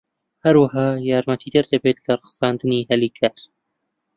[0.45, 3.37] هەروەها یارمەتیدەر دەبێت لە ڕەخساندنی هەلی کار.